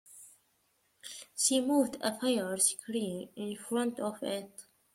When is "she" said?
1.37-1.61